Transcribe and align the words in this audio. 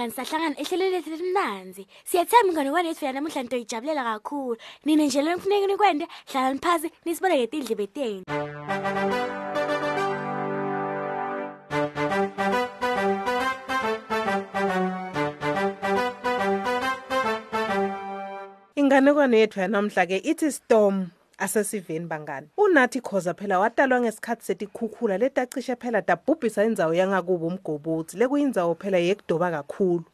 bangani 0.00 0.16
sahlangana 0.16 0.56
ehlelweni 0.62 0.94
lethu 0.96 1.10
elimnanzi 1.16 1.86
siyathemba 2.04 2.50
inganekwane 2.50 2.88
yethu 2.88 3.04
yanamuhla 3.04 3.42
nitoyijabulela 3.42 4.02
kakhulu. 4.04 4.56
Nina 4.84 5.04
nje 5.04 5.22
lenifuneka 5.22 5.66
nikwende 5.66 6.06
hlalani 6.32 6.58
phasi 6.58 6.90
nisiboleke 7.04 7.46
tindlebe 7.46 7.86
tenu 7.86 8.24
inganekwane 18.76 19.38
yethu 19.38 19.60
yanamhla 19.60 20.06
ke 20.06 20.16
ithi 20.16 20.52
storm. 20.52 21.19
Asesiveni 21.40 22.06
bangani. 22.06 22.46
Unathi 22.56 23.00
khoza 23.00 23.34
phela 23.34 23.58
watalwa 23.58 24.00
ngesikhathi 24.00 24.44
setikhukhula 24.44 25.18
letacishe 25.18 25.76
phela 25.76 26.00
dabhubhisa 26.00 26.64
indzawo 26.64 26.94
yangakubo 26.94 27.46
umgobothi 27.46 28.16
lekuyindzawo 28.16 28.74
phela 28.74 28.98
yekudoba 28.98 29.50
kakhulu. 29.50 30.04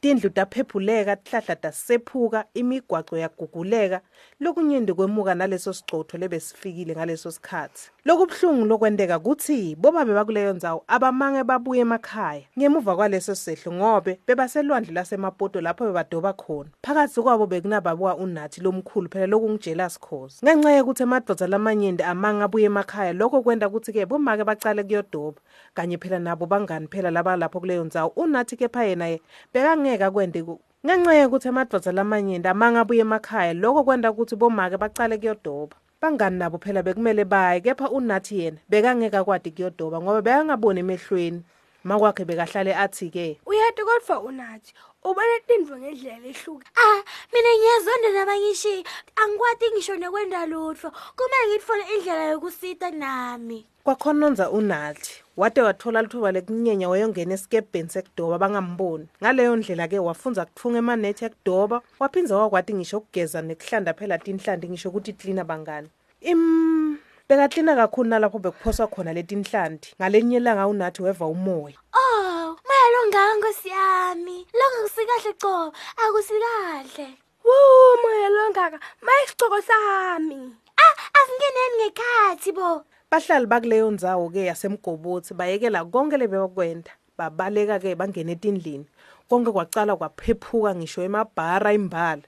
Tindlu 0.00 0.30
taphephuleka 0.30 1.16
tihlahla 1.16 1.56
tasephuka 1.56 2.44
imigwaco 2.54 3.16
yaguguleka. 3.18 4.00
Lokunyenti 4.40 4.92
kwemuka 4.94 5.34
naleso 5.34 5.72
sigcotho 5.72 6.18
lebesifikile 6.18 6.94
ngaleso 6.94 7.30
sikhathi. 7.30 7.90
Lokubuhlungu 8.04 8.66
lokwenteka 8.66 9.18
kuthi 9.18 9.76
bobabe 9.76 10.14
bakuleyo 10.14 10.52
ndzawo 10.52 10.84
abamange 10.88 11.44
babuye 11.44 11.80
emakhaya. 11.80 12.42
Ngemuva 12.58 12.96
kwaleso 12.96 13.34
sehlo 13.34 13.72
ngobe 13.72 14.20
bebaselwandle 14.26 14.92
lasemapoto 14.92 15.60
lapho 15.60 15.84
bebadoba 15.84 16.32
khona. 16.32 16.70
Phakathi 16.82 17.22
kwabo 17.22 17.46
bekunababuka 17.46 18.16
unathi 18.16 18.60
lomkhulu 18.60 19.08
phela 19.10 19.26
lokungijela 19.26 19.90
sikhozi 19.90 20.40
ngenxa 20.44 20.72
yokuthi 20.72 21.02
emadvodza 21.02 21.46
lamanyenti 21.46 22.02
amange 22.02 22.44
abuye 22.44 22.66
emakhaya 22.66 23.12
lokho 23.12 23.42
kwenta 23.42 23.68
ukuthi-ke 23.68 24.06
bomake 24.06 24.44
bacale 24.44 24.84
kuyodoba. 24.84 25.40
Kanye 25.74 25.98
phela 25.98 26.18
nabo 26.18 26.46
bangani 26.46 26.88
phela 26.88 27.10
laba 27.10 27.36
lapho 27.36 27.60
kuleyo 27.60 27.84
ndzawo 27.84 28.12
unathi 28.16 28.56
kepha 28.56 28.84
yena-ye 28.84 29.20
bekangeke 29.52 29.89
akwente 29.98 30.42
ku- 30.46 30.60
ngenxa 30.86 31.14
yokuthi 31.14 31.48
emadvodza 31.48 31.92
lamanyenti 31.92 32.48
amange 32.48 32.78
abuye 32.78 33.00
emakhaya 33.02 33.52
lokho 33.54 33.84
kwenta 33.84 34.10
ukuthi 34.10 34.36
bomake 34.36 34.76
bacale 34.76 35.18
kuyodoba. 35.18 35.76
Bangani 36.00 36.38
nabo 36.38 36.58
phela 36.58 36.82
bekumele 36.82 37.24
baye 37.24 37.60
kepha 37.60 37.90
unathi 37.90 38.38
yena 38.40 38.58
bekangeke 38.68 39.16
akwati 39.16 39.50
kuyodoba 39.50 40.00
ngoba 40.00 40.22
bekangaboni 40.22 40.80
emehlweni. 40.80 41.42
Makwakhe 41.84 42.24
bekahlale 42.24 42.72
athi-ke 42.76 43.40
uyati 43.46 43.82
kodvwa 43.84 44.20
unathi? 44.20 44.72
Ubone 45.04 45.40
tintfo 45.48 45.76
ngendlela 45.80 46.28
ehluka 46.28 46.66
ah 46.76 47.00
mina 47.32 47.50
ngiyazonda 47.56 48.08
nabanyishiya 48.12 48.84
angikwati 49.16 49.66
ngisho 49.72 49.96
nekwenda 49.96 50.46
lutho. 50.46 50.92
Kumele 51.16 51.44
ngitfole 51.48 51.84
indlela 51.96 52.24
yokusita 52.32 52.90
nami. 52.90 53.66
Kwakhononza 53.84 54.50
unathi 54.50 55.22
wade 55.36 55.62
wathola 55.62 56.02
lithuba 56.02 56.32
lekunyenya 56.32 56.88
wayongena 56.88 57.34
esikebheni 57.34 57.88
sekudoba 57.88 58.38
bangamboni. 58.38 59.06
Ngaleyo 59.22 59.56
ndlela-ke 59.56 59.98
wafunza 59.98 60.44
kuthunga 60.44 60.78
emanethi 60.78 61.24
ekudoba 61.24 61.80
waphindza 62.00 62.36
wakwati 62.36 62.74
ngisho 62.74 62.98
ukugeza 62.98 63.42
nekuhlanda 63.42 63.94
phela 63.94 64.18
tinhlandi 64.18 64.68
ngisho 64.68 64.88
ukuthi 64.88 65.12
tlina 65.12 65.44
bangani. 65.44 65.88
Im 66.20 66.98
bekatlina 67.28 67.76
kakhulu 67.76 68.08
nalapho 68.10 68.38
bekuphoswa 68.38 68.86
khona 68.92 69.12
letinhlandi 69.16 69.88
ngalenye 69.96 70.36
ilanga 70.36 70.66
unathi 70.66 71.02
weva 71.02 71.26
umoya. 71.26 71.78
Oh 72.00 72.56
moya 72.66 72.86
longaka 72.92 73.34
nkosi 73.36 73.68
yami. 73.68 74.36
Longa 74.58 74.78
kusikahle 74.84 75.32
coba 75.42 75.72
akusikahle 76.02 77.08
wu 77.46 77.56
moya 78.02 78.28
longaka 78.28 78.78
mayisigcoko 79.02 79.60
sami. 79.62 80.40
Ah 80.76 80.94
asingeneni 81.18 81.76
ngekhathi 81.78 82.52
bo. 82.52 82.84
Bahlali 83.10 83.46
bakuleyo 83.46 83.90
ndzawo-ke 83.90 84.44
yasemgobothi 84.46 85.34
bayekela 85.34 85.84
konke 85.84 86.16
lebekwenta 86.16 86.92
babaleka-ke 87.18 87.94
bangena 87.98 88.32
etindlini. 88.32 88.86
Konke 89.28 89.50
kwacala 89.52 89.96
kwaphephuka 89.96 90.74
ngisho 90.74 91.02
emabhara 91.02 91.72
imbala 91.72 92.22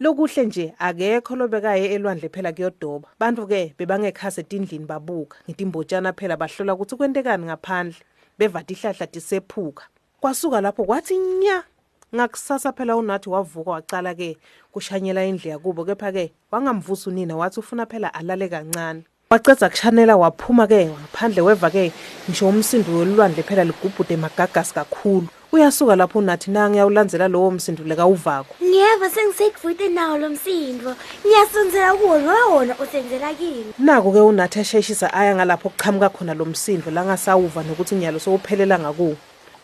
lokuhle 0.00 0.46
nje 0.46 0.74
akekho 0.78 1.36
lobekaye 1.36 1.86
elwandle 1.94 2.28
phela 2.28 2.52
kuyodoba. 2.52 3.08
Bantu-ke 3.20 3.74
bebangekhasi 3.78 4.40
etindlini 4.40 4.84
babuka. 4.84 5.38
Ngetimbotshana 5.48 6.12
phela 6.12 6.36
bahlola 6.36 6.74
ukuthi 6.74 6.96
kwentekani 6.96 7.46
ngaphandle. 7.46 7.96
Bevata 8.38 8.74
ihlahla 8.74 9.06
tisephuka. 9.06 9.84
Kwasuka 10.20 10.60
lapho 10.60 10.84
kwathi 10.84 11.16
nya 11.16 11.64
ngakusasa 12.14 12.72
phela 12.72 12.96
unathi 12.96 13.28
wavuka 13.30 13.70
wacala-ke 13.70 14.36
kushanyela 14.72 15.24
indlu 15.24 15.50
yakubo. 15.50 15.84
Kepha-ke 15.84 16.32
wangamvusi 16.50 17.08
unina 17.08 17.36
wathi 17.36 17.60
ufuna 17.60 17.86
phela 17.86 18.14
alale 18.14 18.48
kancane. 18.48 19.04
Wacedza 19.30 19.68
kushanela 19.68 20.16
waphuma-ke 20.16 20.86
ngaphandle 20.86 21.42
weva-ke 21.42 21.92
ngisho 22.28 22.48
umsindo 22.48 22.98
welwandle 22.98 23.42
phela 23.42 23.64
ligubhude 23.64 24.16
magagasi 24.16 24.74
kakhulu. 24.74 25.26
Uyasuka 25.52 25.96
lapho 25.96 26.18
unathi 26.18 26.50
na 26.50 26.70
ngiyawulandzela 26.70 27.28
lowo 27.28 27.50
msindo 27.50 27.84
lekawuvako 27.84 28.54
ngiyeva 28.62 29.10
sengisekuvute 29.10 29.88
nawo 29.88 30.18
lo 30.18 30.28
msindvo 30.28 30.94
ngiyasondzela 31.26 31.94
kuwo 31.94 32.20
ngoba 32.20 32.44
wona 32.44 32.74
usenzela 32.78 33.34
kimi. 33.34 33.72
Naku-ke 33.78 34.20
unathi 34.20 34.60
esheshisa 34.60 35.14
aya 35.14 35.34
ngalapho 35.34 35.68
kuqhamuka 35.68 36.08
khona 36.08 36.34
lo 36.34 36.44
msindo 36.44 36.90
langasawuva 36.90 37.62
nokuthi 37.62 37.94
nyalo 37.94 38.18
sowuphelela 38.18 38.78
ngakuwo 38.78 39.16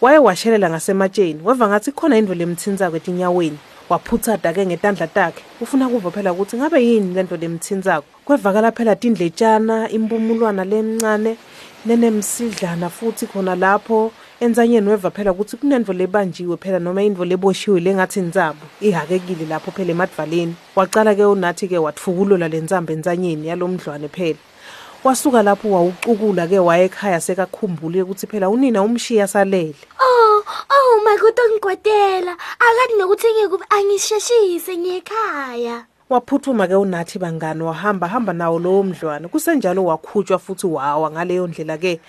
waye 0.02 0.18
washelela 0.18 0.70
ngasematsheni 0.70 1.40
weva 1.44 1.68
ngathi 1.68 1.92
khona 1.92 2.18
indvo 2.18 2.34
lemthinzako 2.34 2.96
etinyaweni 2.96 3.58
waphutsata-ke 3.90 4.66
ngetandla 4.66 5.06
takhe 5.06 5.42
ufuna 5.60 5.88
kuva 5.88 6.10
phela 6.10 6.32
ukuthi 6.32 6.56
ngabe 6.56 6.78
yini 6.86 7.14
lento 7.14 7.36
lemthinzako. 7.36 8.06
Kwevakala 8.24 8.72
phela 8.72 8.96
tindletshana 8.96 9.90
impumulwana 9.90 10.64
lemncane 10.64 11.36
nenemsidlana 11.86 12.90
futhi 12.90 13.26
khona 13.26 13.54
lapho 13.54 14.12
enzanyeni 14.40 14.88
weva 14.88 15.10
phela 15.10 15.32
ukuthi 15.32 15.56
kunento 15.56 15.92
lebanjiwe 15.92 16.56
phela 16.56 16.78
noma 16.78 17.02
indvo 17.02 17.24
leboshiwe 17.24 17.80
lengathi 17.80 18.20
nzabo 18.20 18.64
ihakekile 18.80 19.46
lapho 19.46 19.70
phela 19.70 19.90
emadvaleni. 19.90 20.54
Wacala-ke 20.76 21.24
unathi-ke 21.24 21.78
watfukulula 21.78 22.48
le 22.48 22.60
nzamba 22.60 22.92
enzanyeni 22.92 23.48
yalo 23.48 23.68
mdlwane 23.68 24.08
phela. 24.08 24.38
Wasuka 25.04 25.42
lapho 25.42 25.70
wawucukula-ke 25.70 26.58
waye 26.58 26.84
ekhaya 26.84 27.20
sekakhumbule 27.20 28.02
ukuthi 28.02 28.26
phela 28.26 28.50
unina 28.50 28.82
umshiya 28.82 29.26
salele. 29.26 29.74
Oh 30.00 30.44
oh 30.70 31.00
my 31.04 31.16
god 31.18 31.34
ongigwedela 31.40 32.36
akati 32.58 32.94
nokuthi 32.98 33.26
ngikubi 33.34 33.64
angisheshise 33.70 34.76
ngiyekhaya 34.76 35.84
waphuthuma-ke 36.10 36.74
unathi 36.74 37.18
bangani 37.18 37.62
wahamba 37.62 38.08
hamba 38.08 38.32
nawo 38.32 38.58
lowo 38.58 38.82
mdlwane. 38.82 39.28
Kusenjalo 39.28 39.84
wakhutshwa 39.84 40.38
futhi 40.38 40.66
wawa 40.66 41.10
ngaleyo 41.10 41.46
ndlela-ke 41.46 42.00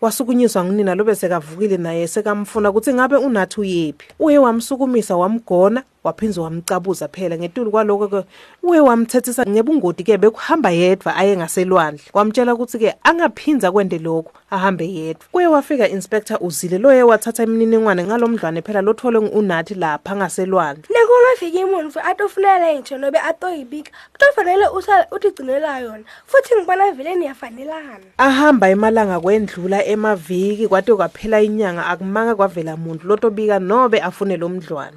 wasukunyiswa 0.00 0.64
ngunina 0.64 0.94
lobe 0.94 1.14
sekavukile 1.14 1.76
naye 1.76 2.08
sekamfuna 2.08 2.70
ukuthi 2.70 2.94
ngabe 2.94 3.16
unathi 3.16 3.60
uyephi. 3.60 4.06
Uye 4.18 4.38
wamsukumisa 4.38 5.16
wamgona 5.16 5.82
waphindze 6.04 6.40
wamcabuza 6.40 7.08
phela 7.08 7.38
ngetulu 7.38 7.70
kwaloko-ke 7.70 8.24
uye 8.62 8.80
wamthethisa 8.80 9.44
ngebungoti-ke 9.48 10.18
bekuhamba 10.18 10.70
yedwa 10.70 11.16
aye 11.16 11.36
ngaselwandle. 11.36 12.04
Wamtshela 12.12 12.54
ukuthi-ke 12.54 12.94
angaphinza 13.02 13.72
kwente 13.72 13.98
lokhu 13.98 14.32
ahambe 14.50 14.88
yedwa. 14.88 15.24
Kuye 15.32 15.46
wafika 15.46 15.88
inspector 15.88 16.38
uzile 16.40 16.78
loye 16.78 17.02
wathatha 17.02 17.42
imininingwane 17.42 18.04
ngalo 18.04 18.28
mdlwane 18.28 18.62
phela 18.62 18.80
lothole 18.82 19.20
ngu-unathi 19.20 19.74
lapha 19.74 20.16
ngaselwandle. 20.16 20.84
Nekungafiki 20.90 21.64
muntfu 21.64 22.00
atofunela 22.00 22.74
ngisho 22.74 22.98
nobe 22.98 23.18
atoyibika 23.18 23.92
kutofanele 24.12 24.68
usale 24.68 25.06
utigcinela 25.10 25.78
yona 25.78 26.04
futhi 26.26 26.54
ngibona 26.56 26.92
vele 26.92 27.14
niyafanelana. 27.14 28.06
Ahamba 28.18 28.68
emalanga 28.68 29.20
kwendlula 29.20 29.84
emaviki 29.84 30.68
kwate 30.68 30.94
kwaphela 30.94 31.40
inyanga 31.40 31.86
akumanga 31.86 32.34
kwavela 32.34 32.76
muntu 32.76 33.06
lotobika 33.06 33.58
nobe 33.58 34.00
afune 34.00 34.36
lo 34.36 34.48
mdlwane. 34.48 34.96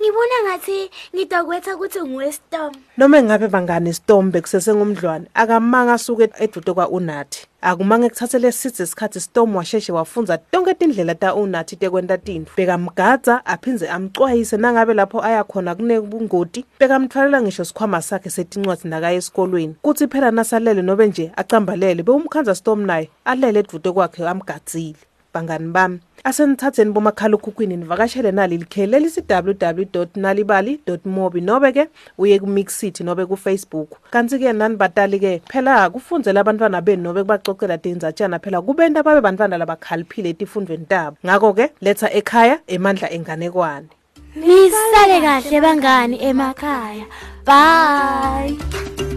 Ngibona 0.00 0.36
ngathi 0.44 0.90
ngitokwetha 1.14 1.76
ukuthi 1.76 2.00
nguwestom 2.02 2.72
noma 2.98 3.18
engabe 3.18 3.48
bangani 3.48 3.92
storm 3.92 4.32
kusesengumdlwane 4.32 5.26
akamanga 5.34 5.92
asuke 5.92 6.26
eduze 6.44 6.72
kwa-unathi 6.72 7.40
akumange 7.62 8.08
kuthathele 8.08 8.52
sidze 8.52 8.82
isikhathi 8.82 9.20
storm 9.20 9.56
washeshe 9.56 9.92
wafunza 9.92 10.38
tonke 10.38 10.74
tindlela 10.74 11.14
ta-unathi 11.14 11.76
tekwenta 11.76 12.18
tintfo 12.18 12.56
bekamgadza 12.56 13.46
aphindze 13.46 13.88
amcwayise 13.88 14.56
nangabe 14.56 14.94
lapho 14.94 15.24
aya 15.24 15.44
khona 15.44 15.74
kunebungoti. 15.74 16.64
Bekamthwalela 16.80 17.42
ngisho 17.42 17.64
sikhwama 17.64 18.02
sakhe 18.02 18.30
setincwadzi 18.30 18.88
nakaye 18.88 19.16
esikolweni. 19.16 19.74
Kuthi 19.82 20.08
phela 20.08 20.30
nasalele 20.30 20.82
nobe 20.82 21.06
nje 21.06 21.32
acambalele 21.36 22.02
bewumkhandza 22.02 22.54
storm 22.54 22.86
naye 22.86 23.10
alele 23.24 23.58
eduze 23.60 23.92
kwakhe 23.92 24.28
amgadzile. 24.28 25.09
Bangani 25.34 25.72
bami. 25.72 26.00
Asenithatheni 26.24 26.92
bomakhalekhukhwini 26.92 27.76
nivakashele 27.76 28.32
nali 28.32 28.58
likheli 28.58 28.96
elisi 28.96 29.22
www 29.30 30.04
nalibali 30.16 30.80
mobi 31.04 31.40
nobe-ke 31.40 31.88
uye 32.18 32.38
kumixit 32.38 33.00
nobe 33.00 33.26
kufacebook. 33.26 33.96
Kanti-ke 34.10 34.52
nani 34.52 34.76
batali-ke 34.76 35.42
phela 35.48 35.90
kufundzela 35.90 36.40
abantwana 36.40 36.80
benu 36.80 37.02
nobe 37.02 37.22
kubacocela 37.22 37.78
tinzatshana 37.78 38.38
phela 38.38 38.62
kubenta 38.62 39.02
babe 39.02 39.20
bantwana 39.20 39.58
labakhaliphile 39.58 40.28
etifundweni 40.30 40.86
tabo. 40.86 41.16
Ngako-ke 41.24 41.70
letha 41.80 42.12
ekhaya 42.12 42.58
emandla 42.66 43.10
enganekwane. 43.10 43.88
Nisale 44.36 45.20
kahle 45.20 45.60
bangani 45.60 46.22
emakhaya. 46.22 47.06
Bye. 47.46 49.09